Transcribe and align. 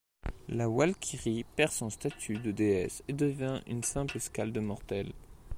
La 0.49 0.67
Walkyrie 0.67 1.43
perd 1.55 1.71
son 1.73 1.91
statut 1.91 2.39
de 2.39 2.49
déesse 2.49 3.03
et 3.07 3.13
devient 3.13 3.61
une 3.67 3.83
simple 3.83 4.19
scalde 4.19 4.57
mortelle. 4.57 5.13